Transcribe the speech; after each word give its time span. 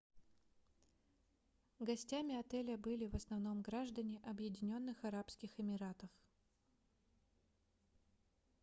гостями 1.79 2.33
отеля 2.35 2.75
были 2.75 3.05
в 3.05 3.13
основном 3.13 3.61
граждане 3.61 4.19
объединенных 4.25 5.05
арабских 5.05 5.59
эмиратов 5.59 6.09